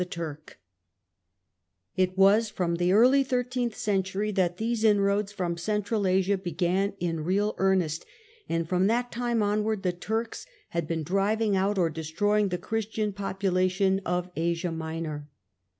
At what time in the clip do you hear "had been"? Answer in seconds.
10.69-11.03